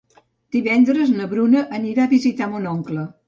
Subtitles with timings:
[0.55, 3.05] Divendres na Bruna anirà a visitar mon oncle.